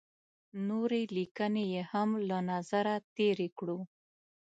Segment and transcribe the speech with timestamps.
[0.67, 3.79] نورې لیکنې یې هم له نظره تېرې کړو.